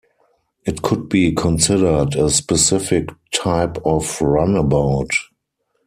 It 0.65 0.81
could 0.81 1.09
be 1.09 1.31
considered 1.31 2.15
a 2.15 2.31
specific 2.31 3.09
type 3.31 3.77
of 3.85 4.19
runabout. 4.19 5.11